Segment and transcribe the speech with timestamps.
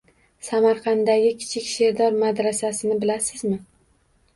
[0.47, 3.57] Samarqanddagi Kichik Sherdor madrasasini bilasizmi?